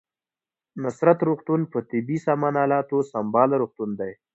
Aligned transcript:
نصرت 0.83 1.19
روغتون 1.27 1.61
په 1.71 1.77
طبي 1.89 2.17
سامان 2.25 2.55
الاتو 2.63 2.97
سمبال 3.11 3.49
روغتون 3.61 3.89
دی 3.99 4.11